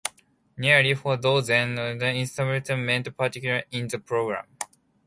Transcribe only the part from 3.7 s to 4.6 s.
the program.